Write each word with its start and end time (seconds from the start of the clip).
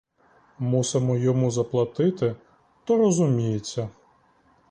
Мусимо 0.59 1.17
йому 1.17 1.51
заплатити, 1.51 2.35
то 2.85 2.97
розуміється. 2.97 3.89